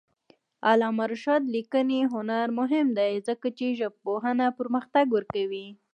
د 0.03 0.03
علامه 0.69 1.05
رشاد 1.11 1.43
لیکنی 1.55 1.99
هنر 2.13 2.47
مهم 2.59 2.87
دی 2.97 3.13
ځکه 3.27 3.47
چې 3.57 3.75
ژبپوهنه 3.79 4.45
پرمختګ 4.59 5.05
ورکوي. 5.11 5.67